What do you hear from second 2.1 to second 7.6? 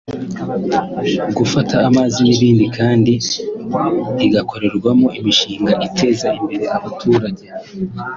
n’ibindi kandi igakorerwamo imishinga iteza imbere abaturage